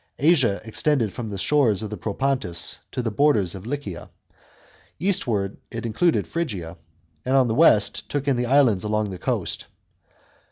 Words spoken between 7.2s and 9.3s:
and on the west took in the islands along the